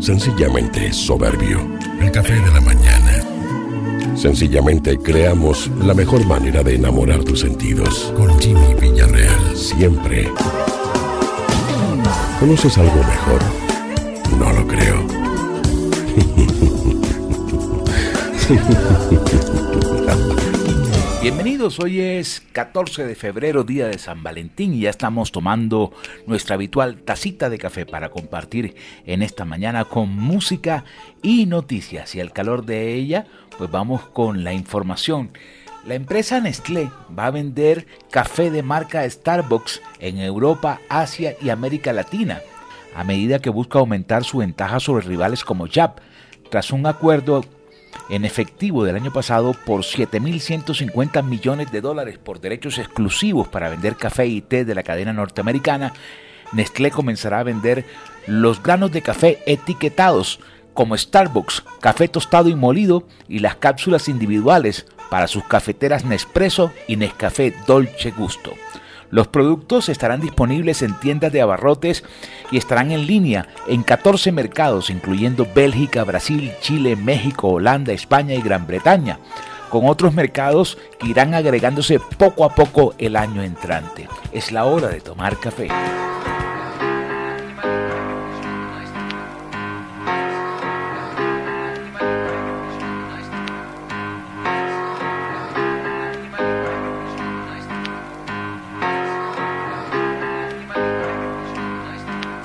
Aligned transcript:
sencillamente 0.00 0.92
soberbio. 0.92 1.60
El 2.00 2.10
café 2.10 2.34
de 2.34 2.50
la 2.50 2.60
mañana. 2.60 3.22
Sencillamente 4.16 4.98
creamos 4.98 5.70
la 5.78 5.94
mejor 5.94 6.26
manera 6.26 6.62
de 6.62 6.74
enamorar 6.74 7.22
tus 7.24 7.40
sentidos. 7.40 8.12
Con 8.16 8.38
Jimmy 8.40 8.74
Villarreal. 8.80 9.56
Siempre. 9.56 10.28
¿Conoces 12.38 12.76
algo 12.78 12.96
mejor? 13.04 13.40
No 14.38 14.52
lo 14.52 14.66
creo. 14.66 15.06
Bienvenidos, 21.22 21.78
hoy 21.80 22.00
es 22.00 22.42
14 22.52 23.04
de 23.04 23.14
febrero, 23.14 23.62
día 23.62 23.88
de 23.88 23.98
San 23.98 24.22
Valentín, 24.22 24.72
y 24.72 24.80
ya 24.80 24.90
estamos 24.90 25.32
tomando 25.32 25.92
nuestra 26.26 26.54
habitual 26.54 27.02
tacita 27.02 27.50
de 27.50 27.58
café 27.58 27.84
para 27.84 28.08
compartir 28.08 28.74
en 29.04 29.20
esta 29.20 29.44
mañana 29.44 29.84
con 29.84 30.08
música 30.08 30.84
y 31.20 31.44
noticias. 31.44 32.14
Y 32.14 32.20
al 32.20 32.32
calor 32.32 32.64
de 32.64 32.94
ella, 32.94 33.26
pues 33.58 33.70
vamos 33.70 34.00
con 34.08 34.44
la 34.44 34.54
información. 34.54 35.30
La 35.84 35.94
empresa 35.94 36.40
Nestlé 36.40 36.90
va 37.16 37.26
a 37.26 37.30
vender 37.30 37.86
café 38.10 38.50
de 38.50 38.62
marca 38.62 39.08
Starbucks 39.08 39.82
en 39.98 40.16
Europa, 40.16 40.80
Asia 40.88 41.36
y 41.42 41.50
América 41.50 41.92
Latina, 41.92 42.40
a 42.96 43.04
medida 43.04 43.40
que 43.40 43.50
busca 43.50 43.78
aumentar 43.78 44.24
su 44.24 44.38
ventaja 44.38 44.80
sobre 44.80 45.06
rivales 45.06 45.44
como 45.44 45.68
Jab, 45.70 45.96
tras 46.48 46.70
un 46.70 46.86
acuerdo 46.86 47.44
en 48.08 48.24
efectivo 48.24 48.84
del 48.84 48.96
año 48.96 49.12
pasado 49.12 49.54
por 49.66 49.82
7.150 49.82 51.22
millones 51.22 51.70
de 51.70 51.80
dólares 51.80 52.18
por 52.18 52.40
derechos 52.40 52.78
exclusivos 52.78 53.48
para 53.48 53.70
vender 53.70 53.96
café 53.96 54.26
y 54.26 54.40
té 54.40 54.64
de 54.64 54.74
la 54.74 54.82
cadena 54.82 55.12
norteamericana, 55.12 55.92
Nestlé 56.52 56.90
comenzará 56.90 57.40
a 57.40 57.44
vender 57.44 57.84
los 58.26 58.62
granos 58.62 58.90
de 58.92 59.02
café 59.02 59.38
etiquetados 59.46 60.40
como 60.74 60.96
Starbucks, 60.96 61.64
café 61.80 62.08
tostado 62.08 62.48
y 62.48 62.54
molido 62.54 63.06
y 63.28 63.40
las 63.40 63.56
cápsulas 63.56 64.08
individuales 64.08 64.86
para 65.10 65.26
sus 65.26 65.44
cafeteras 65.44 66.04
Nespresso 66.04 66.72
y 66.86 66.96
Nescafé 66.96 67.54
Dolce 67.66 68.10
Gusto. 68.12 68.54
Los 69.10 69.26
productos 69.28 69.88
estarán 69.88 70.20
disponibles 70.20 70.82
en 70.82 70.98
tiendas 71.00 71.32
de 71.32 71.42
abarrotes 71.42 72.04
y 72.50 72.56
estarán 72.56 72.92
en 72.92 73.06
línea 73.06 73.48
en 73.66 73.82
14 73.82 74.30
mercados, 74.32 74.90
incluyendo 74.90 75.46
Bélgica, 75.52 76.04
Brasil, 76.04 76.52
Chile, 76.60 76.96
México, 76.96 77.48
Holanda, 77.48 77.92
España 77.92 78.34
y 78.34 78.42
Gran 78.42 78.66
Bretaña, 78.66 79.18
con 79.68 79.88
otros 79.88 80.14
mercados 80.14 80.78
que 80.98 81.08
irán 81.08 81.34
agregándose 81.34 82.00
poco 82.18 82.44
a 82.44 82.54
poco 82.54 82.94
el 82.98 83.16
año 83.16 83.42
entrante. 83.42 84.08
Es 84.32 84.52
la 84.52 84.64
hora 84.64 84.88
de 84.88 85.00
tomar 85.00 85.38
café. 85.38 85.68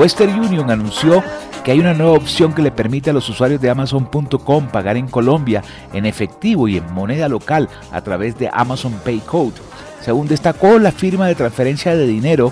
Western 0.00 0.40
Union 0.40 0.70
anunció 0.70 1.22
que 1.62 1.72
hay 1.72 1.78
una 1.78 1.92
nueva 1.92 2.12
opción 2.12 2.54
que 2.54 2.62
le 2.62 2.70
permite 2.70 3.10
a 3.10 3.12
los 3.12 3.28
usuarios 3.28 3.60
de 3.60 3.68
Amazon.com 3.68 4.68
pagar 4.68 4.96
en 4.96 5.06
Colombia 5.06 5.62
en 5.92 6.06
efectivo 6.06 6.68
y 6.68 6.78
en 6.78 6.90
moneda 6.94 7.28
local 7.28 7.68
a 7.92 8.00
través 8.00 8.38
de 8.38 8.48
Amazon 8.50 8.94
Pay 9.04 9.18
Code. 9.18 9.60
Según 10.00 10.26
destacó 10.26 10.78
la 10.78 10.90
firma 10.90 11.26
de 11.26 11.34
transferencia 11.34 11.94
de 11.94 12.06
dinero, 12.06 12.50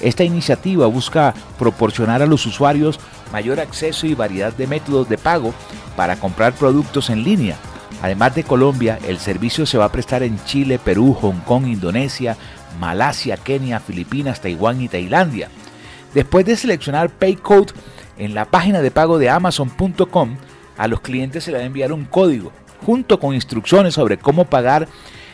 esta 0.00 0.24
iniciativa 0.24 0.88
busca 0.88 1.34
proporcionar 1.56 2.20
a 2.20 2.26
los 2.26 2.44
usuarios 2.46 2.98
mayor 3.30 3.60
acceso 3.60 4.08
y 4.08 4.14
variedad 4.14 4.52
de 4.52 4.66
métodos 4.66 5.08
de 5.08 5.18
pago 5.18 5.54
para 5.94 6.16
comprar 6.16 6.52
productos 6.54 7.10
en 7.10 7.22
línea. 7.22 7.58
Además 8.02 8.34
de 8.34 8.42
Colombia, 8.42 8.98
el 9.06 9.18
servicio 9.20 9.66
se 9.66 9.78
va 9.78 9.84
a 9.84 9.92
prestar 9.92 10.24
en 10.24 10.36
Chile, 10.46 10.80
Perú, 10.80 11.16
Hong 11.20 11.42
Kong, 11.44 11.68
Indonesia, 11.68 12.36
Malasia, 12.80 13.36
Kenia, 13.36 13.78
Filipinas, 13.78 14.40
Taiwán 14.40 14.82
y 14.82 14.88
Tailandia. 14.88 15.48
Después 16.18 16.44
de 16.44 16.56
seleccionar 16.56 17.10
Paycode 17.10 17.72
en 18.18 18.34
la 18.34 18.44
página 18.44 18.82
de 18.82 18.90
pago 18.90 19.20
de 19.20 19.30
Amazon.com, 19.30 20.36
a 20.76 20.88
los 20.88 21.00
clientes 21.00 21.44
se 21.44 21.52
les 21.52 21.60
va 21.60 21.62
a 21.62 21.66
enviar 21.68 21.92
un 21.92 22.06
código 22.06 22.50
junto 22.84 23.20
con 23.20 23.36
instrucciones 23.36 23.94
sobre 23.94 24.18
cómo 24.18 24.44
pagar 24.46 24.88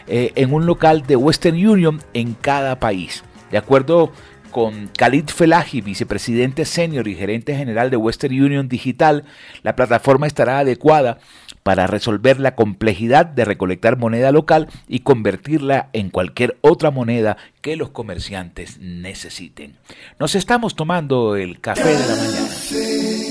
eh, 0.06 0.32
en 0.34 0.52
un 0.52 0.66
local 0.66 1.06
de 1.06 1.16
Western 1.16 1.56
Union 1.56 2.02
en 2.12 2.34
cada 2.34 2.80
país. 2.80 3.24
De 3.50 3.56
acuerdo 3.56 4.12
con 4.50 4.88
Khalid 4.88 5.30
Felahi, 5.30 5.80
vicepresidente 5.80 6.66
senior 6.66 7.08
y 7.08 7.14
gerente 7.14 7.56
general 7.56 7.88
de 7.88 7.96
Western 7.96 8.34
Union 8.38 8.68
Digital, 8.68 9.24
la 9.62 9.76
plataforma 9.76 10.26
estará 10.26 10.58
adecuada 10.58 11.16
para 11.64 11.86
resolver 11.86 12.38
la 12.38 12.54
complejidad 12.54 13.24
de 13.24 13.44
recolectar 13.46 13.96
moneda 13.96 14.30
local 14.30 14.68
y 14.86 15.00
convertirla 15.00 15.88
en 15.94 16.10
cualquier 16.10 16.58
otra 16.60 16.90
moneda 16.90 17.38
que 17.62 17.74
los 17.74 17.88
comerciantes 17.88 18.78
necesiten. 18.78 19.78
Nos 20.20 20.34
estamos 20.34 20.76
tomando 20.76 21.36
el 21.36 21.60
café 21.60 21.88
de 21.88 22.06
la 22.06 22.16
mañana. 22.16 22.48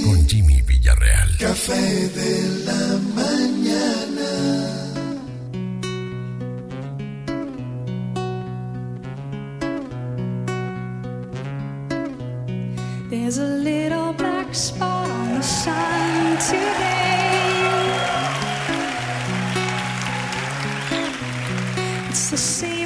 Con 0.03 0.27
Jimmy 0.27 0.61
Villarreal. 0.63 1.37
Café 1.37 2.09
de 2.09 2.65
la 2.65 2.97
mañana. 3.13 3.43
There's 13.11 13.37
a 13.37 13.45
little 13.45 14.11
black 14.13 14.55
spot 14.55 15.07
on 15.07 15.35
the 15.35 15.43
sun 15.43 16.37
today. 16.39 17.12
It's 22.13 22.29
the 22.29 22.37
same 22.37 22.82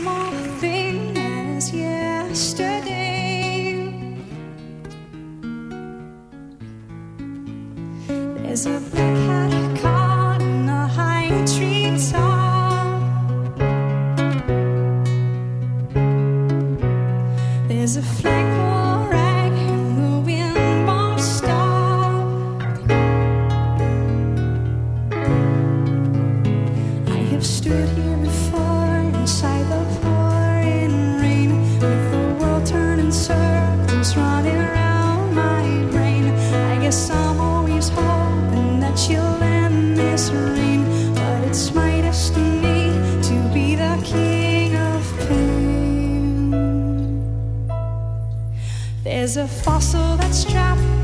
There's 49.28 49.36
a 49.36 49.46
fossil 49.46 50.16
that's 50.16 50.46
trapped 50.46 50.97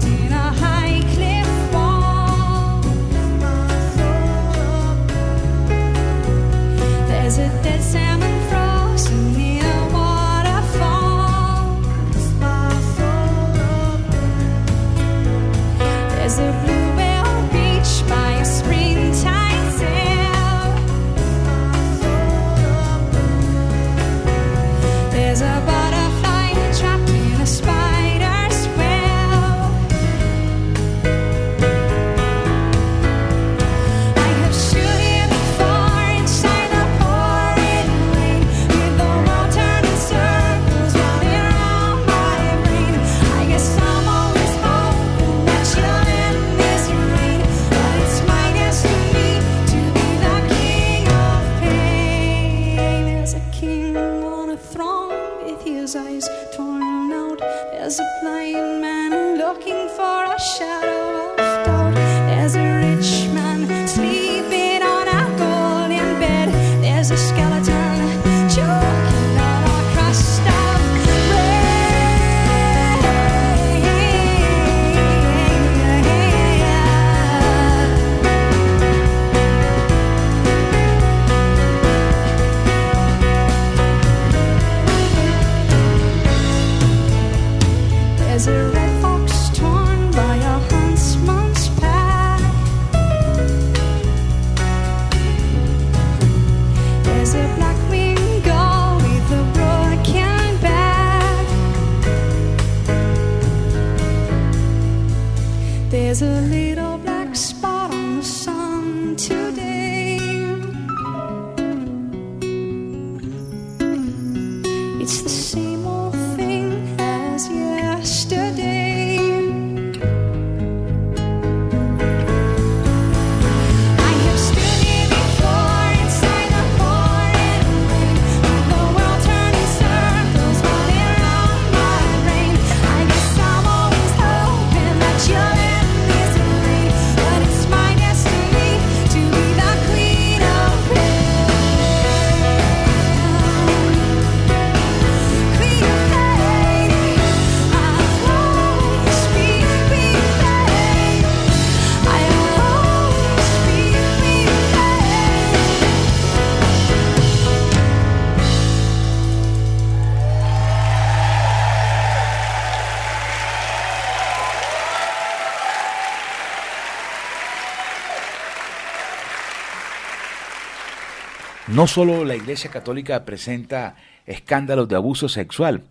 No 171.73 171.87
solo 171.87 172.23
la 172.23 172.35
Iglesia 172.35 172.69
Católica 172.69 173.25
presenta 173.25 173.95
escándalos 174.27 174.87
de 174.89 174.95
abuso 174.95 175.27
sexual. 175.27 175.81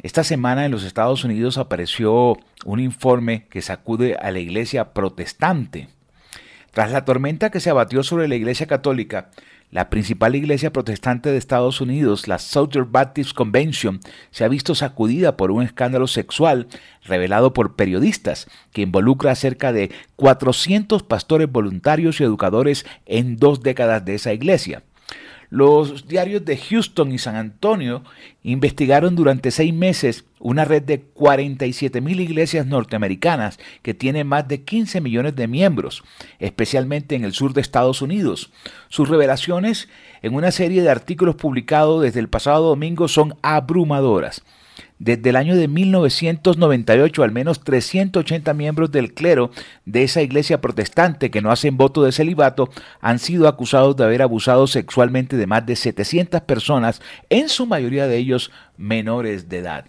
Esta 0.00 0.22
semana 0.22 0.64
en 0.64 0.70
los 0.70 0.84
Estados 0.84 1.24
Unidos 1.24 1.58
apareció 1.58 2.38
un 2.64 2.78
informe 2.78 3.48
que 3.50 3.60
sacude 3.60 4.14
a 4.14 4.30
la 4.30 4.38
Iglesia 4.38 4.92
protestante. 4.92 5.88
Tras 6.70 6.92
la 6.92 7.04
tormenta 7.04 7.50
que 7.50 7.58
se 7.58 7.68
abatió 7.68 8.04
sobre 8.04 8.28
la 8.28 8.36
Iglesia 8.36 8.68
Católica, 8.68 9.32
la 9.72 9.90
principal 9.90 10.36
iglesia 10.36 10.72
protestante 10.72 11.32
de 11.32 11.38
Estados 11.38 11.80
Unidos, 11.80 12.28
la 12.28 12.38
Southern 12.38 12.92
Baptist 12.92 13.32
Convention, 13.34 13.98
se 14.30 14.44
ha 14.44 14.48
visto 14.48 14.76
sacudida 14.76 15.36
por 15.36 15.50
un 15.50 15.64
escándalo 15.64 16.06
sexual 16.06 16.68
revelado 17.02 17.52
por 17.52 17.74
periodistas 17.74 18.46
que 18.72 18.82
involucra 18.82 19.32
a 19.32 19.34
cerca 19.34 19.72
de 19.72 19.90
400 20.14 21.02
pastores 21.02 21.50
voluntarios 21.50 22.20
y 22.20 22.22
educadores 22.22 22.86
en 23.04 23.36
dos 23.36 23.64
décadas 23.64 24.04
de 24.04 24.14
esa 24.14 24.32
iglesia. 24.32 24.84
Los 25.54 26.08
diarios 26.08 26.44
de 26.44 26.56
Houston 26.56 27.12
y 27.12 27.18
San 27.18 27.36
Antonio 27.36 28.02
investigaron 28.42 29.14
durante 29.14 29.52
seis 29.52 29.72
meses 29.72 30.24
una 30.40 30.64
red 30.64 30.82
de 30.82 31.00
47 31.00 32.00
mil 32.00 32.18
iglesias 32.18 32.66
norteamericanas 32.66 33.60
que 33.82 33.94
tiene 33.94 34.24
más 34.24 34.48
de 34.48 34.64
15 34.64 35.00
millones 35.00 35.36
de 35.36 35.46
miembros, 35.46 36.02
especialmente 36.40 37.14
en 37.14 37.22
el 37.22 37.34
sur 37.34 37.52
de 37.52 37.60
Estados 37.60 38.02
Unidos. 38.02 38.50
Sus 38.88 39.08
revelaciones 39.08 39.88
en 40.22 40.34
una 40.34 40.50
serie 40.50 40.82
de 40.82 40.90
artículos 40.90 41.36
publicados 41.36 42.02
desde 42.02 42.18
el 42.18 42.28
pasado 42.28 42.70
domingo 42.70 43.06
son 43.06 43.36
abrumadoras. 43.40 44.42
Desde 44.98 45.30
el 45.30 45.36
año 45.36 45.56
de 45.56 45.66
1998, 45.66 47.22
al 47.22 47.32
menos 47.32 47.60
380 47.60 48.54
miembros 48.54 48.92
del 48.92 49.12
clero 49.12 49.50
de 49.84 50.04
esa 50.04 50.22
iglesia 50.22 50.60
protestante 50.60 51.30
que 51.30 51.42
no 51.42 51.50
hacen 51.50 51.76
voto 51.76 52.04
de 52.04 52.12
celibato 52.12 52.70
han 53.00 53.18
sido 53.18 53.48
acusados 53.48 53.96
de 53.96 54.04
haber 54.04 54.22
abusado 54.22 54.66
sexualmente 54.66 55.36
de 55.36 55.46
más 55.46 55.66
de 55.66 55.76
700 55.76 56.42
personas, 56.42 57.02
en 57.28 57.48
su 57.48 57.66
mayoría 57.66 58.06
de 58.06 58.18
ellos 58.18 58.52
menores 58.76 59.48
de 59.48 59.58
edad. 59.58 59.84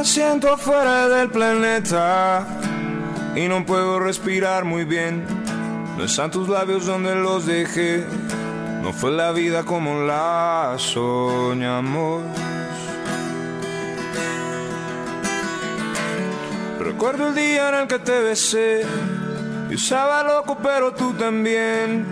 Me 0.00 0.06
siento 0.06 0.56
fuera 0.56 1.10
del 1.10 1.28
planeta 1.28 2.46
y 3.36 3.46
no 3.48 3.66
puedo 3.66 4.00
respirar 4.00 4.64
muy 4.64 4.84
bien. 4.84 5.26
No 5.98 6.04
están 6.04 6.30
tus 6.30 6.48
labios 6.48 6.86
donde 6.86 7.14
los 7.14 7.44
dejé. 7.44 8.06
No 8.82 8.94
fue 8.94 9.10
la 9.10 9.30
vida 9.32 9.64
como 9.64 10.00
la 10.00 10.76
soñamos. 10.78 12.22
Recuerdo 16.78 17.28
el 17.28 17.34
día 17.34 17.68
en 17.68 17.74
el 17.74 17.86
que 17.86 17.98
te 17.98 18.20
besé. 18.22 18.86
Yo 19.68 19.76
estaba 19.76 20.22
loco, 20.22 20.56
pero 20.62 20.94
tú 20.94 21.12
también. 21.12 22.06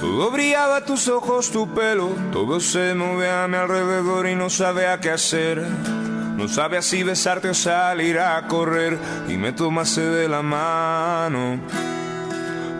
Todo 0.00 0.32
brillaba, 0.32 0.84
tus 0.84 1.06
ojos, 1.06 1.52
tu 1.52 1.72
pelo. 1.72 2.10
Todo 2.32 2.58
se 2.58 2.94
movía 2.94 3.44
a 3.44 3.48
mi 3.48 3.58
alrededor 3.58 4.26
y 4.26 4.34
no 4.34 4.50
sabía 4.50 4.98
qué 4.98 5.10
hacer. 5.10 5.97
No 6.38 6.46
sabía 6.46 6.82
si 6.82 7.02
besarte 7.02 7.48
o 7.48 7.54
salir 7.54 8.20
a 8.20 8.46
correr. 8.46 8.96
Y 9.28 9.36
me 9.36 9.50
tomaste 9.50 10.02
de 10.02 10.28
la 10.28 10.40
mano 10.40 11.58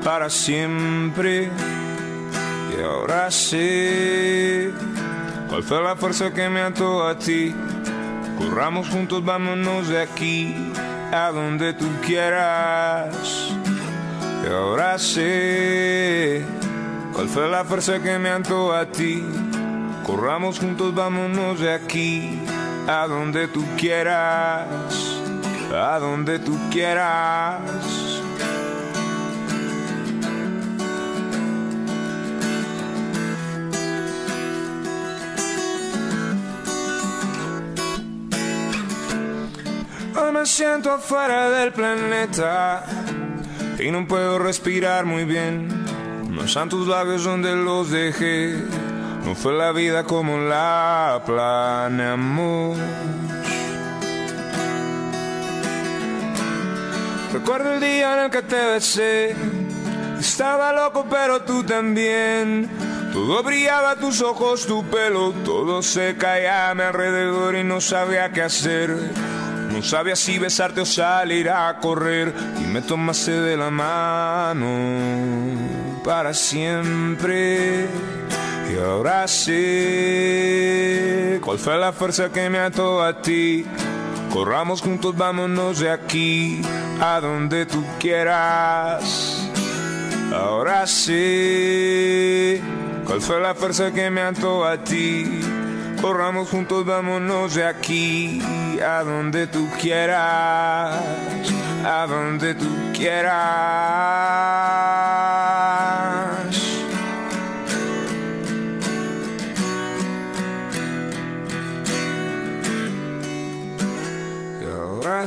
para 0.05 0.31
siempre. 0.31 1.51
Y 2.71 2.81
ahora 2.81 3.33
sé 3.33 4.71
cuál 5.49 5.65
fue 5.65 5.83
la 5.83 5.97
fuerza 5.97 6.33
que 6.33 6.49
me 6.49 6.61
ató 6.61 7.05
a 7.05 7.19
ti. 7.19 7.53
Corramos 8.39 8.89
juntos, 8.91 9.25
vámonos 9.25 9.89
de 9.89 10.03
aquí 10.03 10.55
a 11.13 11.33
donde 11.33 11.73
tú 11.73 11.89
quieras. 12.07 13.13
Y 14.45 14.53
ahora 14.53 15.01
sé 15.01 16.45
cuál 17.13 17.29
fue 17.29 17.49
la 17.49 17.65
fuerza 17.65 17.99
que 17.99 18.21
me 18.21 18.29
ató 18.29 18.73
a 18.73 18.87
ti. 18.87 19.25
Corramos 20.07 20.61
juntos, 20.61 20.95
vámonos 20.95 21.59
de 21.59 21.75
aquí 21.75 22.41
a 22.89 23.07
donde 23.07 23.49
tú 23.49 23.65
quieras. 23.77 24.67
A 25.71 25.99
donde 25.99 26.39
tú 26.39 26.59
quieras. 26.71 27.61
Hoy 40.17 40.33
me 40.33 40.47
siento 40.47 40.91
afuera 40.91 41.51
del 41.51 41.73
planeta 41.73 42.85
y 43.79 43.91
no 43.91 44.09
puedo 44.09 44.39
respirar 44.39 45.05
muy 45.05 45.25
bien. 45.25 45.69
No 46.31 46.45
están 46.45 46.71
tus 46.71 46.89
labios 46.89 47.25
donde 47.25 47.55
los 47.55 47.91
dejé. 47.91 48.78
No 49.29 49.35
fue 49.35 49.53
la 49.53 49.73
vida 49.73 50.05
como 50.05 50.39
la 50.39 51.21
planeamos. 51.27 52.79
Recuerdo 57.35 57.75
el 57.75 57.81
día 57.81 58.15
en 58.15 58.25
el 58.25 58.31
que 58.31 58.41
te 58.41 58.57
besé. 58.57 59.37
Estaba 60.19 60.73
loco, 60.73 61.05
pero 61.11 61.43
tú 61.43 61.63
también. 61.63 62.71
Todo 63.13 63.43
brillaba, 63.43 63.97
tus 63.97 64.23
ojos, 64.23 64.67
tu 64.67 64.83
pelo. 64.87 65.33
Todo 65.45 65.83
se 65.83 66.17
caía 66.17 66.71
a 66.71 66.75
mi 66.75 66.85
alrededor 66.85 67.55
y 67.55 67.65
no 67.65 67.83
sabía 67.83 68.33
qué 68.33 68.41
hacer. 68.41 68.97
No 69.71 69.83
sabía 69.83 70.17
si 70.17 70.39
besarte 70.39 70.81
o 70.81 70.87
salir 70.87 71.51
a 71.51 71.77
correr. 71.81 72.33
Y 72.63 72.67
me 72.67 72.81
tomaste 72.81 73.33
de 73.33 73.59
la 73.59 73.69
mano 73.69 74.65
para 76.03 76.33
siempre. 76.33 77.89
Y 78.71 78.77
ahora 78.79 79.27
sé 79.27 80.61
cuál 81.43 81.59
fue 81.59 81.79
la 81.79 81.93
fuerza 81.93 82.31
que 82.31 82.51
me 82.51 82.59
ató 82.59 83.03
a 83.03 83.23
ti. 83.23 83.65
Corramos 84.33 84.83
juntos, 84.83 85.17
vámonos 85.17 85.79
de 85.81 85.91
aquí 85.91 86.61
a 87.01 87.19
donde 87.21 87.65
tú 87.65 87.83
quieras. 87.99 89.49
Ahora 90.33 90.87
sé 90.87 92.61
cuál 93.07 93.23
fue 93.23 93.41
la 93.41 93.55
fuerza 93.55 93.91
que 93.93 94.11
me 94.11 94.21
ató 94.21 94.67
a 94.67 94.85
ti. 94.85 95.41
Corramos 96.03 96.51
juntos, 96.51 96.85
vámonos 96.85 97.55
de 97.55 97.65
aquí 97.65 98.43
a 98.87 99.03
donde 99.03 99.47
tú 99.47 99.67
quieras. 99.81 101.03
A 101.85 102.07
donde 102.07 102.55
tú 102.55 102.69
quieras. 102.93 103.39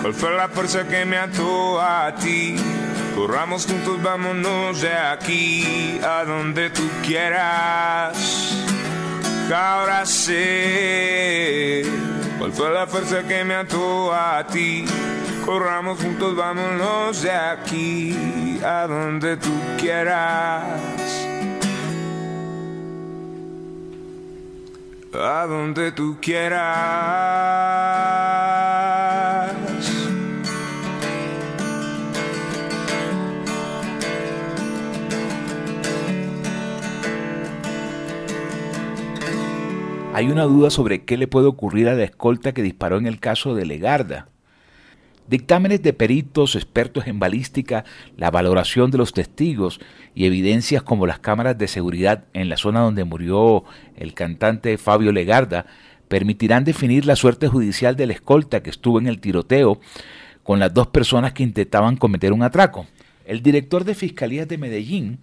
cuál 0.00 0.14
fue 0.14 0.36
la 0.36 0.48
fuerza 0.48 0.86
que 0.86 1.04
me 1.04 1.16
ató 1.18 1.80
a 1.80 2.14
ti. 2.14 2.56
Corramos 3.14 3.66
juntos, 3.66 4.02
vámonos 4.02 4.80
de 4.80 4.92
aquí 4.94 6.00
a 6.02 6.24
donde 6.24 6.70
tú 6.70 6.88
quieras. 7.04 8.50
Ahora 9.54 10.06
sé 10.06 11.82
cuál 12.38 12.52
fue 12.52 12.70
la 12.70 12.86
fuerza 12.86 13.24
que 13.26 13.44
me 13.44 13.54
ató 13.54 14.14
a 14.14 14.46
ti. 14.46 14.84
Corramos 15.44 16.00
juntos, 16.00 16.36
vámonos 16.36 17.22
de 17.22 17.32
aquí 17.32 18.60
a 18.64 18.86
donde 18.86 19.36
tú 19.36 19.52
quieras. 19.78 20.62
A 25.12 25.46
donde 25.46 25.90
tú 25.92 26.16
quieras. 26.20 27.50
Hay 40.12 40.26
una 40.26 40.42
duda 40.42 40.70
sobre 40.70 41.04
qué 41.04 41.16
le 41.16 41.28
puede 41.28 41.46
ocurrir 41.46 41.88
a 41.88 41.94
la 41.94 42.02
escolta 42.02 42.52
que 42.52 42.62
disparó 42.62 42.98
en 42.98 43.06
el 43.06 43.20
caso 43.20 43.54
de 43.54 43.64
Legarda. 43.64 44.26
Dictámenes 45.28 45.82
de 45.82 45.92
peritos, 45.92 46.56
expertos 46.56 47.06
en 47.06 47.20
balística, 47.20 47.84
la 48.16 48.32
valoración 48.32 48.90
de 48.90 48.98
los 48.98 49.12
testigos 49.12 49.80
y 50.16 50.26
evidencias 50.26 50.82
como 50.82 51.06
las 51.06 51.20
cámaras 51.20 51.56
de 51.56 51.68
seguridad 51.68 52.24
en 52.32 52.48
la 52.48 52.56
zona 52.56 52.80
donde 52.80 53.04
murió 53.04 53.62
el 53.96 54.12
cantante 54.12 54.76
Fabio 54.78 55.12
Legarda 55.12 55.66
permitirán 56.08 56.64
definir 56.64 57.06
la 57.06 57.14
suerte 57.14 57.46
judicial 57.46 57.94
del 57.94 58.10
escolta 58.10 58.64
que 58.64 58.70
estuvo 58.70 58.98
en 58.98 59.06
el 59.06 59.20
tiroteo 59.20 59.80
con 60.42 60.58
las 60.58 60.74
dos 60.74 60.88
personas 60.88 61.32
que 61.34 61.44
intentaban 61.44 61.96
cometer 61.96 62.32
un 62.32 62.42
atraco. 62.42 62.88
El 63.24 63.42
director 63.44 63.84
de 63.84 63.94
Fiscalías 63.94 64.48
de 64.48 64.58
Medellín 64.58 65.20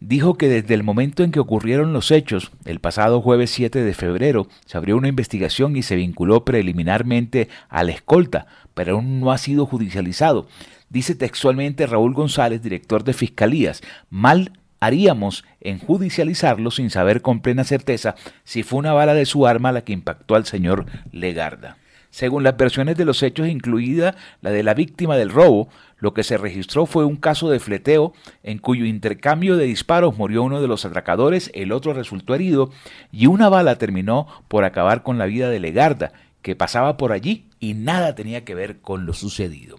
dijo 0.00 0.34
que 0.34 0.48
desde 0.48 0.74
el 0.74 0.82
momento 0.82 1.22
en 1.22 1.30
que 1.30 1.40
ocurrieron 1.40 1.92
los 1.92 2.10
hechos, 2.10 2.50
el 2.64 2.80
pasado 2.80 3.20
jueves 3.20 3.50
7 3.50 3.82
de 3.82 3.94
febrero, 3.94 4.48
se 4.64 4.76
abrió 4.76 4.96
una 4.96 5.08
investigación 5.08 5.76
y 5.76 5.82
se 5.82 5.96
vinculó 5.96 6.44
preliminarmente 6.44 7.48
a 7.68 7.84
la 7.84 7.92
escolta, 7.92 8.46
pero 8.74 8.94
aún 8.96 9.20
no 9.20 9.30
ha 9.30 9.38
sido 9.38 9.66
judicializado. 9.66 10.48
Dice 10.88 11.14
textualmente 11.14 11.86
Raúl 11.86 12.14
González, 12.14 12.62
director 12.62 13.04
de 13.04 13.12
Fiscalías, 13.12 13.82
mal 14.08 14.52
haríamos 14.80 15.44
en 15.60 15.78
judicializarlo 15.78 16.70
sin 16.70 16.90
saber 16.90 17.20
con 17.20 17.40
plena 17.40 17.64
certeza 17.64 18.14
si 18.44 18.62
fue 18.62 18.78
una 18.78 18.94
bala 18.94 19.14
de 19.14 19.26
su 19.26 19.46
arma 19.46 19.72
la 19.72 19.82
que 19.82 19.92
impactó 19.92 20.34
al 20.34 20.46
señor 20.46 20.86
Legarda. 21.12 21.76
Según 22.10 22.42
las 22.42 22.56
versiones 22.56 22.96
de 22.96 23.04
los 23.04 23.22
hechos, 23.22 23.48
incluida 23.48 24.16
la 24.42 24.50
de 24.50 24.62
la 24.62 24.74
víctima 24.74 25.16
del 25.16 25.30
robo, 25.30 25.68
lo 25.98 26.12
que 26.12 26.24
se 26.24 26.38
registró 26.38 26.86
fue 26.86 27.04
un 27.04 27.16
caso 27.16 27.50
de 27.50 27.60
fleteo 27.60 28.12
en 28.42 28.58
cuyo 28.58 28.84
intercambio 28.84 29.56
de 29.56 29.66
disparos 29.66 30.16
murió 30.16 30.42
uno 30.42 30.60
de 30.60 30.68
los 30.68 30.84
atracadores, 30.84 31.50
el 31.54 31.72
otro 31.72 31.92
resultó 31.92 32.34
herido 32.34 32.70
y 33.12 33.26
una 33.26 33.48
bala 33.48 33.76
terminó 33.76 34.26
por 34.48 34.64
acabar 34.64 35.02
con 35.02 35.18
la 35.18 35.26
vida 35.26 35.50
de 35.50 35.60
Legarda, 35.60 36.12
que 36.42 36.56
pasaba 36.56 36.96
por 36.96 37.12
allí 37.12 37.46
y 37.60 37.74
nada 37.74 38.14
tenía 38.14 38.44
que 38.44 38.54
ver 38.54 38.80
con 38.80 39.06
lo 39.06 39.12
sucedido. 39.12 39.78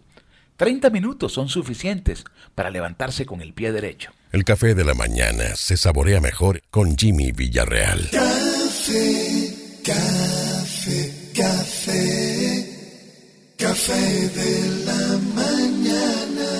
30 0.57 0.91
minutos 0.91 1.33
son 1.33 1.49
suficientes 1.49 2.23
para 2.53 2.69
levantarse 2.69 3.25
con 3.25 3.41
el 3.41 3.53
pie 3.53 3.71
derecho. 3.71 4.11
El 4.31 4.43
café 4.43 4.75
de 4.75 4.85
la 4.85 4.93
mañana 4.93 5.55
se 5.55 5.75
saborea 5.75 6.21
mejor 6.21 6.61
con 6.69 6.95
Jimmy 6.95 7.31
Villarreal. 7.31 8.09
Café, 8.11 9.55
café, 9.83 11.20
Café, 11.33 12.65
café 13.57 14.29
de 14.39 14.51
la 14.85 15.03
mañana. 15.33 16.51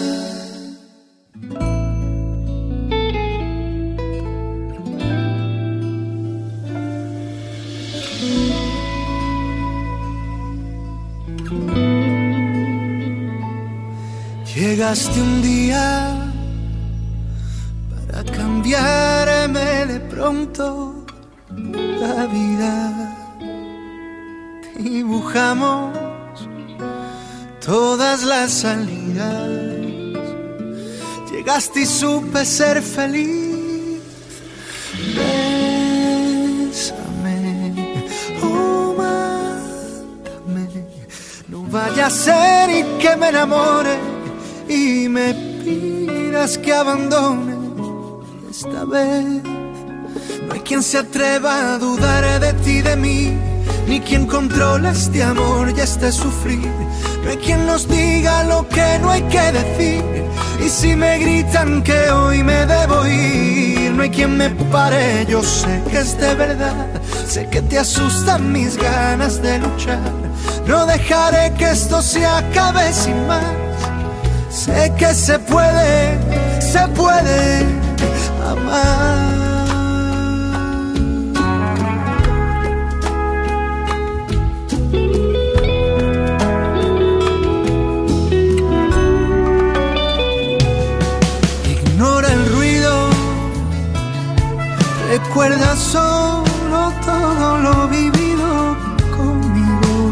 Llegaste 14.55 15.21
un 15.21 15.41
día 15.41 16.31
para 17.89 18.23
cambiarme 18.23 19.85
de 19.85 19.99
pronto 19.99 21.05
la 21.49 22.25
vida. 22.27 23.00
Dibujamos 24.93 25.97
todas 27.65 28.23
las 28.23 28.51
salidas. 28.51 29.47
Llegaste 31.31 31.83
y 31.83 31.85
supe 31.85 32.43
ser 32.43 32.81
feliz. 32.81 34.01
Bésame, 36.65 37.23
oh, 38.43 38.93
mátame. 38.97 40.67
No 41.47 41.63
vaya 41.69 42.07
a 42.07 42.09
ser 42.09 42.69
y 42.69 42.83
que 42.99 43.15
me 43.15 43.29
enamore 43.29 43.97
y 44.67 45.07
me 45.07 45.33
pidas 45.63 46.57
que 46.57 46.73
abandone 46.73 47.55
esta 48.49 48.83
vez. 48.83 49.41
No 50.45 50.53
hay 50.53 50.59
quien 50.59 50.83
se 50.83 50.97
atreva 50.97 51.75
a 51.75 51.77
dudar 51.77 52.41
de 52.41 52.51
ti, 52.65 52.81
de 52.81 52.97
mí, 52.97 53.50
ni 53.87 53.99
quien 53.99 54.25
controle 54.25 54.89
este 54.89 55.23
amor 55.23 55.73
y 55.75 55.79
este 55.79 56.11
sufrir. 56.11 56.71
No 57.23 57.29
hay 57.29 57.37
quien 57.37 57.65
nos 57.65 57.87
diga 57.87 58.43
lo 58.43 58.67
que 58.67 58.99
no 58.99 59.11
hay 59.11 59.21
que 59.23 59.51
decir. 59.51 60.03
Y 60.63 60.69
si 60.69 60.95
me 60.95 61.17
gritan 61.19 61.81
que 61.83 62.09
hoy 62.11 62.43
me 62.43 62.65
debo 62.65 63.05
ir, 63.07 63.91
no 63.91 64.03
hay 64.03 64.09
quien 64.09 64.37
me 64.37 64.49
pare. 64.49 65.25
Yo 65.27 65.43
sé 65.43 65.81
que 65.89 65.99
es 65.99 66.17
de 66.17 66.35
verdad, 66.35 66.87
sé 67.27 67.47
que 67.49 67.61
te 67.61 67.79
asustan 67.79 68.51
mis 68.51 68.77
ganas 68.77 69.41
de 69.41 69.59
luchar. 69.59 69.99
No 70.67 70.85
dejaré 70.85 71.53
que 71.53 71.71
esto 71.71 72.01
se 72.01 72.25
acabe 72.25 72.93
sin 72.93 73.27
más. 73.27 73.43
Sé 74.49 74.93
que 74.97 75.13
se 75.13 75.39
puede, 75.39 76.19
se 76.59 76.87
puede 76.89 77.65
amar. 78.45 79.40
Recuerda 95.31 95.77
solo 95.77 96.91
todo 97.05 97.57
lo 97.59 97.87
vivido 97.87 98.75
conmigo. 99.15 100.11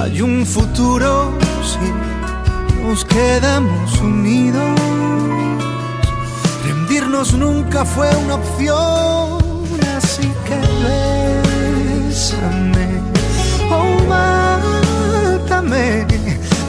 Hay 0.00 0.20
un 0.20 0.44
futuro 0.44 1.32
si 1.62 2.82
nos 2.82 3.04
quedamos 3.04 4.00
unidos. 4.00 4.80
Rendirnos 6.64 7.34
nunca 7.34 7.84
fue 7.84 8.10
una 8.24 8.34
opción, 8.34 9.38
así 9.96 10.28
que 10.46 10.56
bésame, 12.10 12.88
oh 13.70 13.96
mátame. 14.08 15.84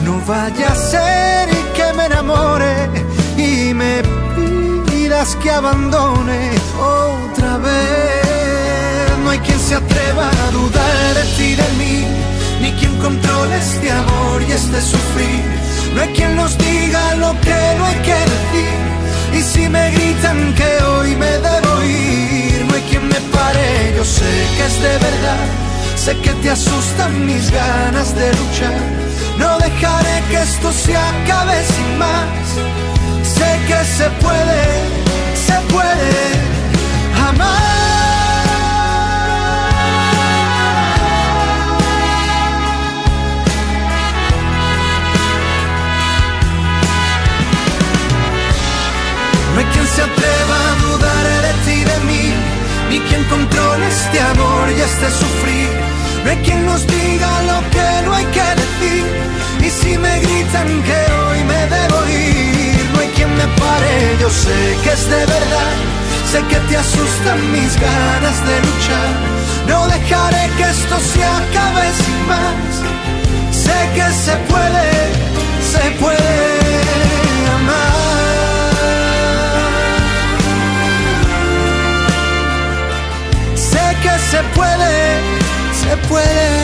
No 0.04 0.20
vaya 0.24 0.70
a 0.70 0.76
ser 0.76 1.48
que 1.74 1.92
me 1.96 2.06
enamore 2.06 2.88
y 3.36 3.74
me 3.74 4.15
que 5.24 5.50
abandone 5.50 6.50
otra 6.78 7.56
vez. 7.56 9.18
No 9.24 9.30
hay 9.30 9.38
quien 9.38 9.58
se 9.58 9.74
atreva 9.74 10.28
a 10.28 10.50
dudar 10.50 11.14
de 11.14 11.24
ti, 11.36 11.54
de 11.54 11.68
mí, 11.78 12.04
ni 12.60 12.70
quien 12.72 12.94
controle 12.98 13.56
este 13.56 13.90
amor 13.90 14.42
y 14.46 14.52
este 14.52 14.78
sufrir. 14.82 15.42
No 15.94 16.02
hay 16.02 16.12
quien 16.12 16.36
nos 16.36 16.58
diga 16.58 17.14
lo 17.14 17.32
que 17.40 17.60
no 17.78 17.86
hay 17.86 17.98
que 18.08 18.18
decir. 18.34 18.78
Y 19.38 19.40
si 19.42 19.68
me 19.70 19.90
gritan 19.92 20.54
que 20.54 20.84
hoy 20.84 21.16
me 21.16 21.32
debo 21.48 21.82
ir, 21.82 22.66
no 22.68 22.74
hay 22.74 22.82
quien 22.82 23.08
me 23.08 23.20
pare. 23.36 23.94
Yo 23.96 24.04
sé 24.04 24.32
que 24.56 24.66
es 24.66 24.82
de 24.82 24.98
verdad, 24.98 25.46
sé 25.96 26.16
que 26.18 26.30
te 26.42 26.50
asustan 26.50 27.24
mis 27.24 27.50
ganas 27.50 28.14
de 28.14 28.28
luchar. 28.34 28.80
No 29.38 29.58
dejaré 29.58 30.22
que 30.28 30.42
esto 30.42 30.70
se 30.72 30.94
acabe 30.94 31.64
sin 31.64 31.98
más. 31.98 32.95
Sé 33.34 33.50
que 33.68 33.84
se 33.84 34.08
puede, 34.24 34.62
se 35.46 35.56
puede 35.72 36.14
amar. 37.28 37.66
No 49.52 49.58
hay 49.60 49.66
quien 49.72 49.86
se 49.86 50.02
atreva 50.02 50.56
a 50.70 50.74
dudar 50.84 51.24
de 51.46 51.52
ti, 51.64 51.84
de 51.84 51.98
mí, 52.08 52.24
ni 52.90 52.98
quien 53.00 53.24
controle 53.24 53.86
este 53.88 54.20
amor 54.20 54.70
y 54.76 54.80
este 54.80 55.10
sufrir. 55.10 55.68
No 56.24 56.30
hay 56.30 56.38
quien 56.44 56.64
nos 56.66 56.86
diga 56.86 57.30
lo 57.50 57.58
que 57.70 58.06
no 58.06 58.12
hay 58.14 58.26
que 58.26 58.46
decir. 58.62 59.04
Y 59.66 59.70
si 59.70 59.98
me 59.98 60.20
gritan 60.20 60.68
que 60.88 61.00
hoy 61.22 61.44
me 61.44 61.60
debo 61.74 61.98
ir, 62.08 62.55
me 63.38 63.46
pare. 63.60 64.16
Yo 64.20 64.30
sé 64.30 64.76
que 64.82 64.92
es 64.92 65.08
de 65.08 65.22
verdad, 65.34 65.74
sé 66.30 66.42
que 66.50 66.58
te 66.68 66.76
asustan 66.76 67.40
mis 67.52 67.72
ganas 67.80 68.38
de 68.48 68.56
luchar. 68.66 69.10
No 69.68 69.86
dejaré 69.88 70.50
que 70.56 70.64
esto 70.64 70.96
se 71.12 71.24
acabe 71.24 71.86
sin 72.02 72.26
más. 72.26 72.72
Sé 73.64 73.78
que 73.96 74.06
se 74.24 74.36
puede, 74.50 74.88
se 75.72 75.90
puede 76.02 76.34
amar. 77.56 77.96
Sé 83.54 83.84
que 84.02 84.14
se 84.30 84.40
puede, 84.54 84.94
se 85.80 85.96
puede 86.08 86.55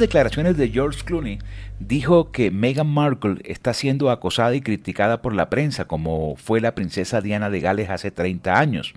Declaraciones 0.00 0.56
de 0.56 0.70
George 0.70 1.00
Clooney 1.04 1.38
dijo 1.78 2.30
que 2.32 2.50
Meghan 2.50 2.86
Markle 2.86 3.42
está 3.44 3.74
siendo 3.74 4.10
acosada 4.10 4.54
y 4.54 4.60
criticada 4.60 5.22
por 5.22 5.34
la 5.34 5.50
prensa, 5.50 5.86
como 5.86 6.36
fue 6.36 6.60
la 6.60 6.74
princesa 6.74 7.20
Diana 7.20 7.50
de 7.50 7.60
Gales 7.60 7.90
hace 7.90 8.10
30 8.10 8.58
años. 8.58 8.94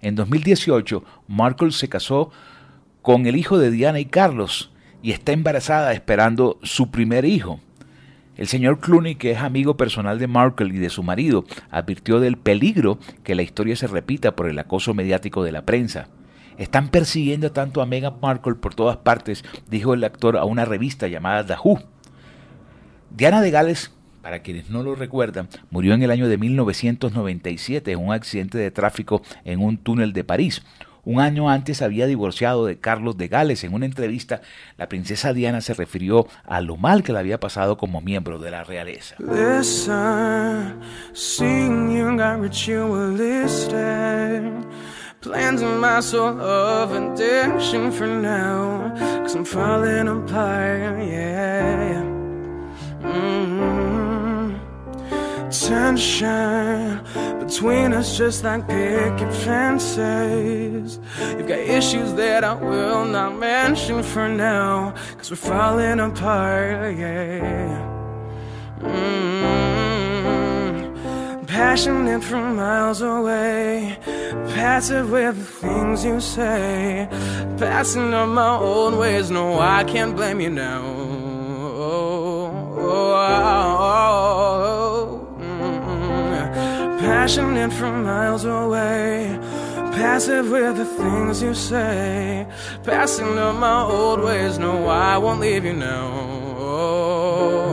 En 0.00 0.14
2018, 0.14 1.02
Markle 1.26 1.72
se 1.72 1.88
casó 1.88 2.30
con 3.02 3.26
el 3.26 3.36
hijo 3.36 3.58
de 3.58 3.70
Diana 3.70 4.00
y 4.00 4.04
Carlos 4.04 4.70
y 5.02 5.12
está 5.12 5.32
embarazada 5.32 5.92
esperando 5.92 6.58
su 6.62 6.90
primer 6.90 7.24
hijo. 7.24 7.60
El 8.36 8.46
señor 8.46 8.78
Clooney, 8.78 9.16
que 9.16 9.32
es 9.32 9.38
amigo 9.38 9.76
personal 9.76 10.20
de 10.20 10.28
Markle 10.28 10.72
y 10.72 10.78
de 10.78 10.90
su 10.90 11.02
marido, 11.02 11.44
advirtió 11.70 12.20
del 12.20 12.36
peligro 12.36 13.00
que 13.24 13.34
la 13.34 13.42
historia 13.42 13.74
se 13.74 13.88
repita 13.88 14.36
por 14.36 14.48
el 14.48 14.58
acoso 14.58 14.94
mediático 14.94 15.42
de 15.42 15.52
la 15.52 15.62
prensa. 15.66 16.08
Están 16.58 16.88
persiguiendo 16.88 17.52
tanto 17.52 17.80
a 17.80 17.86
Meghan 17.86 18.16
Markle 18.20 18.56
por 18.56 18.74
todas 18.74 18.98
partes, 18.98 19.44
dijo 19.70 19.94
el 19.94 20.04
actor 20.04 20.36
a 20.36 20.44
una 20.44 20.64
revista 20.64 21.06
llamada 21.06 21.46
The 21.46 21.54
Who. 21.62 21.78
Diana 23.10 23.40
de 23.40 23.50
Gales, 23.50 23.92
para 24.22 24.42
quienes 24.42 24.68
no 24.68 24.82
lo 24.82 24.96
recuerdan, 24.96 25.48
murió 25.70 25.94
en 25.94 26.02
el 26.02 26.10
año 26.10 26.28
de 26.28 26.36
1997 26.36 27.92
en 27.92 27.98
un 27.98 28.12
accidente 28.12 28.58
de 28.58 28.72
tráfico 28.72 29.22
en 29.44 29.62
un 29.62 29.78
túnel 29.78 30.12
de 30.12 30.24
París. 30.24 30.62
Un 31.04 31.20
año 31.20 31.48
antes 31.48 31.80
había 31.80 32.06
divorciado 32.06 32.66
de 32.66 32.80
Carlos 32.80 33.16
de 33.16 33.28
Gales. 33.28 33.64
En 33.64 33.72
una 33.72 33.86
entrevista, 33.86 34.42
la 34.76 34.90
princesa 34.90 35.32
Diana 35.32 35.62
se 35.62 35.72
refirió 35.72 36.26
a 36.44 36.60
lo 36.60 36.76
mal 36.76 37.02
que 37.02 37.14
le 37.14 37.18
había 37.18 37.40
pasado 37.40 37.78
como 37.78 38.02
miembro 38.02 38.38
de 38.38 38.50
la 38.50 38.64
realeza. 38.64 39.14
Listen, 43.16 44.66
in 45.26 45.78
my 45.78 46.00
soul 46.00 46.40
of 46.40 46.92
addiction 46.92 47.90
for 47.90 48.06
now. 48.06 48.94
Cause 49.22 49.34
I'm 49.34 49.44
falling 49.44 50.08
apart, 50.08 51.04
yeah. 51.04 52.02
Mm. 53.02 54.60
Tension 55.50 57.00
between 57.38 57.92
us, 57.92 58.16
just 58.16 58.44
like 58.44 58.66
picket 58.68 59.32
fences. 59.34 60.98
You've 61.20 61.48
got 61.48 61.58
issues 61.58 62.12
that 62.14 62.44
I 62.44 62.54
will 62.54 63.04
not 63.04 63.38
mention 63.38 64.02
for 64.02 64.28
now. 64.28 64.94
Cause 65.16 65.30
we're 65.30 65.36
falling 65.36 66.00
apart, 66.00 66.96
yeah. 66.96 67.84
Mm. 68.80 69.77
Passionate 71.48 72.22
from 72.22 72.56
miles 72.56 73.00
away, 73.00 73.96
passive 74.54 75.10
with 75.10 75.38
the 75.38 75.44
things 75.44 76.04
you 76.04 76.20
say, 76.20 77.08
passing 77.56 78.12
on 78.12 78.34
my 78.34 78.56
own 78.58 78.98
ways. 78.98 79.30
No, 79.30 79.58
I 79.58 79.82
can't 79.84 80.14
blame 80.14 80.42
you 80.42 80.50
now. 80.50 80.82
Mm. 85.40 86.98
Passionate 87.00 87.72
from 87.72 88.04
miles 88.04 88.44
away, 88.44 89.38
Passive 89.98 90.50
with 90.50 90.76
the 90.76 90.84
things 90.84 91.42
you 91.42 91.54
say. 91.54 92.46
Passing 92.84 93.36
up 93.38 93.56
my 93.56 93.82
old 93.82 94.20
ways. 94.20 94.56
No, 94.58 94.86
I 94.86 95.18
won't 95.18 95.40
leave 95.40 95.64
you 95.64 95.72
now. 95.72 97.67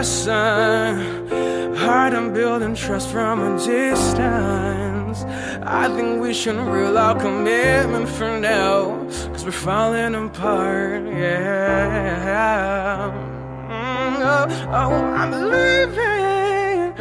Listen, 0.00 1.28
hard 1.76 2.14
I'm 2.14 2.32
building 2.32 2.74
trust 2.74 3.10
from 3.10 3.42
a 3.42 3.58
distance. 3.58 5.24
I 5.62 5.94
think 5.94 6.22
we 6.22 6.32
should 6.32 6.56
rule 6.56 6.96
out 6.96 7.20
commitment 7.20 8.08
for 8.08 8.40
now. 8.40 8.96
Cause 9.30 9.44
we're 9.44 9.52
falling 9.52 10.14
apart, 10.14 11.06
yeah. 11.06 13.10
Mm, 13.68 14.20
oh, 14.32 14.46
oh, 14.78 14.92
I'm 15.20 15.32
leaving. 15.52 16.96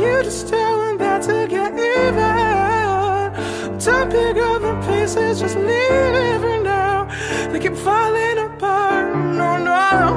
You 0.00 0.22
just 0.22 0.46
telling 0.46 0.96
that 0.98 1.22
to 1.22 1.48
get 1.48 1.72
even. 1.72 3.32
Don't 3.84 4.10
pick 4.12 4.36
up 4.36 4.62
the 4.62 4.74
pieces, 4.86 5.40
just 5.40 5.56
leave 5.56 6.14
it 6.28 6.40
for 6.40 6.62
now. 6.62 7.08
They 7.50 7.58
keep 7.58 7.74
falling 7.74 8.38
apart. 8.38 9.16
No, 9.16 9.56
no. 9.58 10.13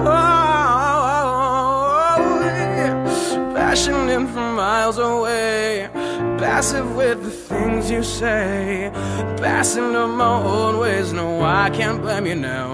Miles 4.87 4.99
away. 4.99 5.89
Passive 6.37 6.95
with 6.95 7.21
the 7.21 7.29
things 7.29 7.91
you 7.91 8.03
say. 8.03 8.89
Passing 9.37 9.93
up 9.95 10.09
my 10.09 10.41
old 10.41 10.79
ways. 10.79 11.11
No, 11.11 11.41
I 11.41 11.69
can't 11.69 12.01
blame 12.01 12.25
you 12.25 12.35
now. 12.35 12.69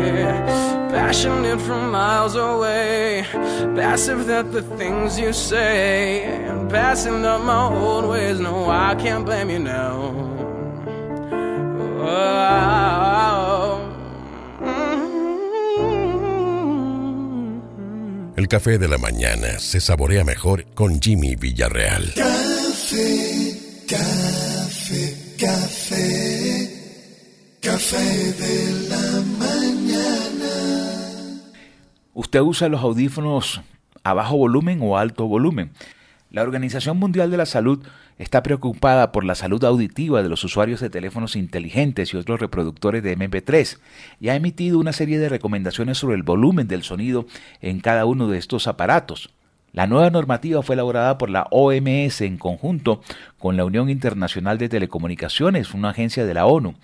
yeah. 0.00 0.88
Passion 0.90 1.44
in 1.44 1.58
from 1.58 1.90
miles 1.90 2.34
away. 2.34 3.26
Passive 3.76 4.26
that 4.26 4.52
the 4.52 4.62
things 4.62 5.18
you 5.18 5.34
say. 5.34 6.24
And 6.48 6.70
passing 6.70 7.26
up 7.26 7.42
my 7.42 7.68
old 7.68 8.06
ways. 8.06 8.40
No, 8.40 8.70
I 8.70 8.94
can't 8.94 9.26
blame 9.26 9.50
you 9.50 9.58
now. 9.58 10.36
Oh, 12.08 12.95
El 18.46 18.50
café 18.50 18.78
de 18.78 18.86
la 18.86 18.96
mañana 18.96 19.58
se 19.58 19.80
saborea 19.80 20.22
mejor 20.22 20.66
con 20.66 21.02
Jimmy 21.02 21.34
Villarreal. 21.34 22.14
Café, 22.14 23.58
café, 23.88 25.34
café, 25.36 26.70
café 27.60 28.32
de 28.34 28.88
la 28.88 29.20
mañana. 29.36 30.52
¿Usted 32.14 32.38
usa 32.38 32.68
los 32.68 32.82
audífonos 32.82 33.62
a 34.04 34.14
bajo 34.14 34.36
volumen 34.36 34.78
o 34.80 34.96
alto 34.96 35.26
volumen? 35.26 35.72
La 36.30 36.42
Organización 36.42 36.98
Mundial 36.98 37.30
de 37.30 37.36
la 37.36 37.46
Salud 37.46 37.86
está 38.18 38.42
preocupada 38.42 39.12
por 39.12 39.24
la 39.24 39.36
salud 39.36 39.62
auditiva 39.64 40.22
de 40.24 40.28
los 40.28 40.42
usuarios 40.42 40.80
de 40.80 40.90
teléfonos 40.90 41.36
inteligentes 41.36 42.12
y 42.12 42.16
otros 42.16 42.40
reproductores 42.40 43.02
de 43.04 43.16
MP3 43.16 43.78
y 44.20 44.28
ha 44.28 44.34
emitido 44.34 44.80
una 44.80 44.92
serie 44.92 45.20
de 45.20 45.28
recomendaciones 45.28 45.98
sobre 45.98 46.16
el 46.16 46.24
volumen 46.24 46.66
del 46.66 46.82
sonido 46.82 47.26
en 47.60 47.78
cada 47.78 48.06
uno 48.06 48.28
de 48.28 48.38
estos 48.38 48.66
aparatos. 48.66 49.30
La 49.72 49.86
nueva 49.86 50.10
normativa 50.10 50.62
fue 50.62 50.74
elaborada 50.74 51.16
por 51.16 51.30
la 51.30 51.46
OMS 51.50 52.22
en 52.22 52.38
conjunto 52.38 53.02
con 53.38 53.56
la 53.56 53.64
Unión 53.64 53.88
Internacional 53.88 54.58
de 54.58 54.68
Telecomunicaciones, 54.68 55.74
una 55.74 55.90
agencia 55.90 56.24
de 56.24 56.34
la 56.34 56.46
ONU, 56.46 56.74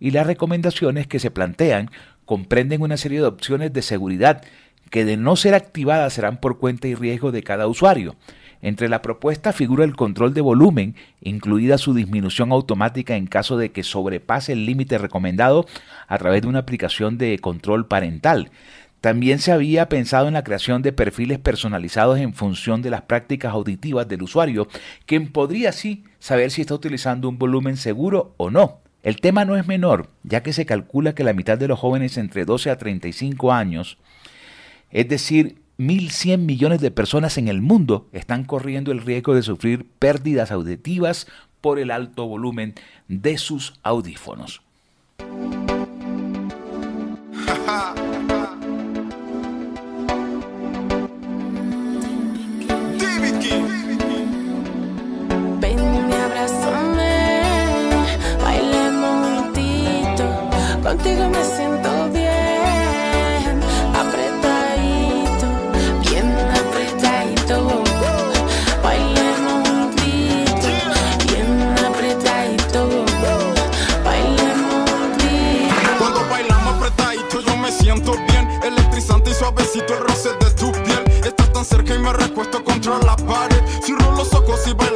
y 0.00 0.10
las 0.10 0.26
recomendaciones 0.26 1.06
que 1.06 1.20
se 1.20 1.30
plantean 1.30 1.90
comprenden 2.24 2.82
una 2.82 2.96
serie 2.96 3.20
de 3.20 3.26
opciones 3.26 3.72
de 3.72 3.82
seguridad 3.82 4.42
que 4.90 5.04
de 5.04 5.16
no 5.16 5.36
ser 5.36 5.54
activadas 5.54 6.14
serán 6.14 6.38
por 6.38 6.58
cuenta 6.58 6.88
y 6.88 6.94
riesgo 6.94 7.32
de 7.32 7.42
cada 7.42 7.66
usuario. 7.66 8.16
Entre 8.60 8.88
la 8.88 9.02
propuesta 9.02 9.52
figura 9.52 9.84
el 9.84 9.94
control 9.94 10.34
de 10.34 10.40
volumen, 10.40 10.96
incluida 11.20 11.78
su 11.78 11.94
disminución 11.94 12.50
automática 12.50 13.16
en 13.16 13.26
caso 13.26 13.56
de 13.56 13.70
que 13.70 13.84
sobrepase 13.84 14.52
el 14.52 14.66
límite 14.66 14.98
recomendado 14.98 15.66
a 16.08 16.18
través 16.18 16.42
de 16.42 16.48
una 16.48 16.60
aplicación 16.60 17.18
de 17.18 17.38
control 17.38 17.86
parental. 17.86 18.50
También 19.00 19.38
se 19.38 19.52
había 19.52 19.88
pensado 19.88 20.26
en 20.26 20.34
la 20.34 20.42
creación 20.42 20.82
de 20.82 20.92
perfiles 20.92 21.38
personalizados 21.38 22.18
en 22.18 22.34
función 22.34 22.82
de 22.82 22.90
las 22.90 23.02
prácticas 23.02 23.52
auditivas 23.52 24.08
del 24.08 24.22
usuario, 24.22 24.66
quien 25.06 25.30
podría 25.30 25.68
así 25.68 26.02
saber 26.18 26.50
si 26.50 26.62
está 26.62 26.74
utilizando 26.74 27.28
un 27.28 27.38
volumen 27.38 27.76
seguro 27.76 28.34
o 28.38 28.50
no. 28.50 28.80
El 29.04 29.20
tema 29.20 29.44
no 29.44 29.56
es 29.56 29.68
menor, 29.68 30.10
ya 30.24 30.42
que 30.42 30.52
se 30.52 30.66
calcula 30.66 31.14
que 31.14 31.22
la 31.22 31.32
mitad 31.32 31.56
de 31.56 31.68
los 31.68 31.78
jóvenes 31.78 32.18
entre 32.18 32.44
12 32.44 32.70
a 32.70 32.78
35 32.78 33.52
años, 33.52 33.98
es 34.90 35.08
decir, 35.08 35.62
1.100 35.78 36.38
millones 36.38 36.80
de 36.80 36.90
personas 36.90 37.38
en 37.38 37.46
el 37.46 37.62
mundo 37.62 38.08
están 38.12 38.42
corriendo 38.42 38.90
el 38.90 39.00
riesgo 39.00 39.34
de 39.34 39.42
sufrir 39.42 39.86
pérdidas 40.00 40.50
auditivas 40.50 41.28
por 41.60 41.78
el 41.78 41.92
alto 41.92 42.26
volumen 42.26 42.74
de 43.06 43.38
sus 43.38 43.74
audífonos. 43.84 44.60
Contigo 60.82 61.28
me 61.28 61.44
siento 61.44 61.77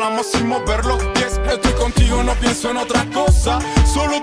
bailamos 0.03 0.27
sin 0.27 0.49
mover 0.49 0.85
los 0.85 1.03
pies 1.15 1.41
Estoy 1.49 1.73
contigo, 1.75 2.23
no 2.23 2.35
pienso 2.35 2.71
en 2.71 2.79
otra 2.79 3.05
cosa. 3.13 3.59
Solo 3.93 4.22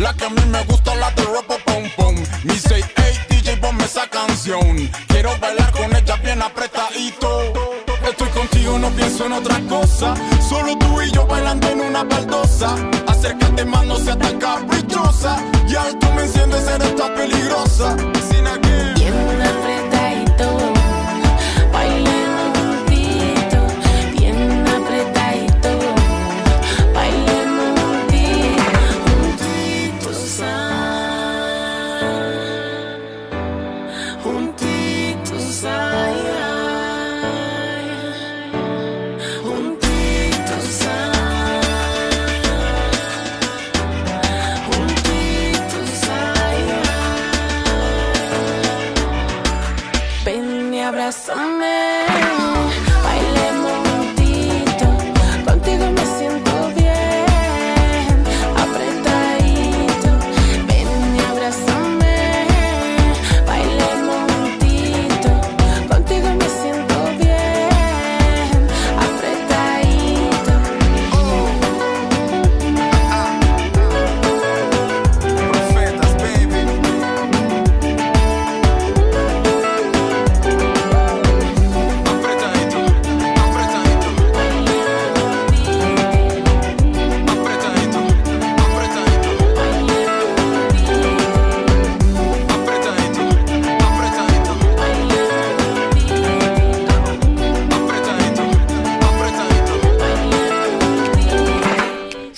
La 0.00 0.14
que 0.14 0.24
a 0.24 0.30
mí 0.30 0.40
me 0.46 0.64
gusta, 0.64 0.94
la 0.94 1.10
de 1.10 1.22
ropa 1.24 1.56
pom 1.66 1.84
pom. 1.94 2.14
Me 2.44 2.54
say, 2.54 2.82
hey 2.96 3.18
DJ 3.28 3.58
ponme 3.58 3.84
esa 3.84 4.08
canción. 4.08 4.90
Quiero 5.08 5.36
bailar 5.38 5.70
con 5.72 5.94
ella 5.94 6.16
bien 6.16 6.40
apretadito. 6.40 7.52
Estoy 8.08 8.28
contigo, 8.30 8.78
no 8.78 8.88
pienso 8.92 9.26
en 9.26 9.32
otra 9.32 9.60
cosa. 9.68 10.14
Solo 10.48 10.78
tú 10.78 11.02
y 11.02 11.10
yo 11.12 11.26
bailando 11.26 11.68
en 11.68 11.82
una 11.82 12.02
baldosa. 12.02 12.76
Acércate 13.08 13.66
más, 13.66 13.84
no 13.84 13.96
seas 13.96 14.18
tan 14.18 14.38
caprichosa 14.38 15.36
Y 15.68 15.74
al 15.74 15.98
tú 15.98 16.06
me 16.12 16.22
enciendes, 16.22 16.66
eres 16.66 16.96
tan 16.96 17.14
peligrosa 17.14 17.94
abrázame, 50.90 52.06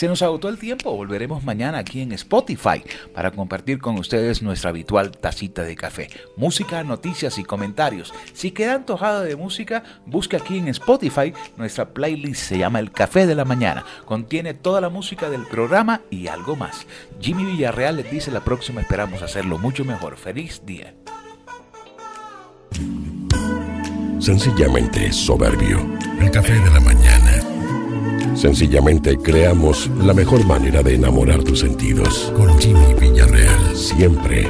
Se 0.03 0.09
nos 0.09 0.21
agotó 0.23 0.49
el 0.49 0.59
tiempo, 0.59 0.97
volveremos 0.97 1.45
mañana 1.45 1.79
aquí 1.79 2.01
en 2.01 2.11
Spotify 2.11 2.83
para 3.15 3.31
compartir 3.31 3.79
con 3.79 4.01
ustedes 4.01 4.43
nuestra 4.43 4.71
habitual 4.71 5.13
tacita 5.13 5.63
de 5.63 5.77
café. 5.77 6.11
Música, 6.37 6.83
noticias 6.83 7.39
y 7.39 7.45
comentarios. 7.45 8.13
Si 8.33 8.51
queda 8.51 8.75
antojado 8.75 9.21
de 9.21 9.37
música, 9.37 9.85
busque 10.05 10.35
aquí 10.35 10.59
en 10.59 10.67
Spotify. 10.67 11.33
Nuestra 11.57 11.91
playlist 11.91 12.43
se 12.43 12.59
llama 12.59 12.81
El 12.81 12.91
Café 12.91 13.29
de 13.29 13.37
la 13.37 13.45
Mañana. 13.45 13.85
Contiene 14.05 14.55
toda 14.55 14.81
la 14.81 14.89
música 14.89 15.31
del 15.31 15.47
programa 15.47 16.01
y 16.11 16.27
algo 16.27 16.57
más. 16.57 16.85
Jimmy 17.21 17.45
Villarreal 17.45 17.99
les 17.99 18.11
dice 18.11 18.33
la 18.33 18.41
próxima 18.41 18.81
esperamos 18.81 19.23
hacerlo 19.23 19.57
mucho 19.57 19.85
mejor. 19.85 20.17
Feliz 20.17 20.63
día. 20.67 20.97
Sencillamente 24.19 25.13
soberbio. 25.13 25.79
El 26.21 26.29
café 26.33 26.55
de 26.55 26.71
la 26.71 26.81
mañana. 26.81 27.22
Sencillamente 28.35 29.19
creamos 29.19 29.89
la 29.99 30.15
mejor 30.15 30.45
manera 30.47 30.83
de 30.83 30.95
enamorar 30.95 31.43
tus 31.43 31.61
sentidos. 31.61 32.33
Con 32.37 32.59
Jimmy 32.59 32.95
Villarreal. 32.99 33.77
Siempre. 33.77 34.49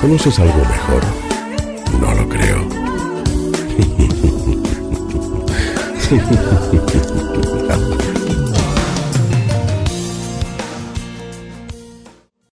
¿Conoces 0.00 0.38
algo 0.38 0.58
mejor? 0.58 1.02
No 2.00 2.14
lo 2.14 2.28
creo. 2.28 2.64